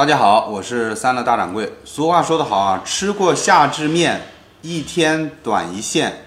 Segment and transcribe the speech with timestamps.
[0.00, 1.74] 大家好，我是三乐大掌柜。
[1.84, 4.28] 俗话说得好啊，吃过夏至面，
[4.62, 6.24] 一天短一线。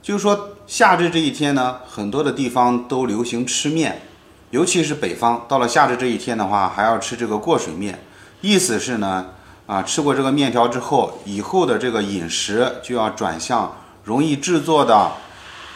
[0.00, 4.02] 就是说，夏至这一天呢，很多的地方都流行吃面，
[4.50, 7.98] 尤其是北方，到了夏至这一天的话，还要吃这个过水面。
[8.42, 9.26] 意思是呢，
[9.66, 13.74] 啊，吃过这个面条之后，以后的这个饮食就要转向
[14.04, 15.10] 容易制作的、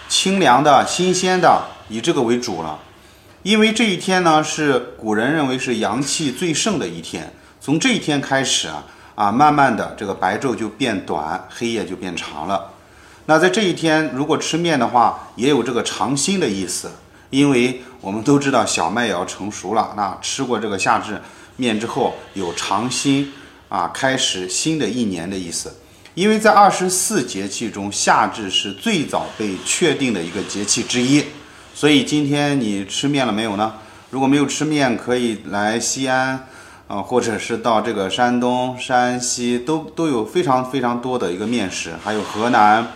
[0.09, 2.79] 清凉的、新鲜的，以这个为主了。
[3.45, 7.31] 因为这一天呢，是古人认为是阳气最盛的一天。
[7.61, 8.83] 从这一天开始啊，
[9.15, 12.71] 啊，慢慢的这个白昼就变短，黑夜就变长了。
[13.27, 16.91] 那在这一天，如果吃面的话，也有这个尝新的意思。
[17.29, 21.21] 因为我们都知道小麦也要成熟了，那吃过这个夏至
[21.57, 23.30] 面之后，有尝新
[23.69, 25.71] 啊，开始新的一年的意思。
[26.15, 31.23] 因为在二十四节气中，夏至是最早被确定的一个节气之一。
[31.77, 33.74] 所以今天你吃面了没有呢？
[34.10, 36.46] 如果没有吃面，可以来西安，
[36.87, 42.87] 啊，或者是到这个山东、山西，都都有非常非常多的一个面食，还有河南，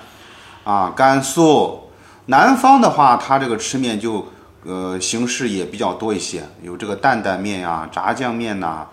[0.62, 1.90] 啊，甘肃。
[2.26, 4.28] 南方的话，它这个吃面就，
[4.64, 8.86] 呃，形式也比较多一些，有这个担担面呀、炸酱面呐，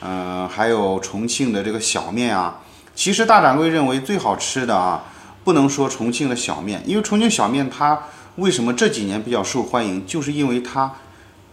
[0.00, 2.60] 嗯，还有重庆的这个小面啊。
[2.94, 5.02] 其实大掌柜认为最好吃的啊，
[5.44, 8.00] 不能说重庆的小面，因为重庆小面它。
[8.38, 10.06] 为什么这几年比较受欢迎？
[10.06, 10.92] 就是因为它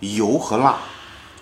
[0.01, 0.77] 油和辣。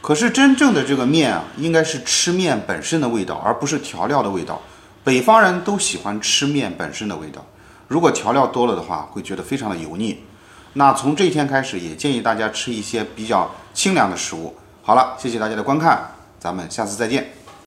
[0.02, 4.62] 可是真正的这个面啊，应该是吃面本身的味道，而不是调料的味道。
[5.04, 7.46] 北方人都喜欢吃面本身的味道，
[7.90, 10.18] 如果调料多了的话，会觉得非常的油腻。
[10.74, 14.56] 那从这一天开始，也建议大家吃一些比较清凉的食物。
[14.82, 17.43] 好了，谢谢大家的观看，咱们下次再见。